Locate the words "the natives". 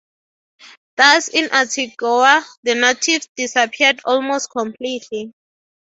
2.63-3.29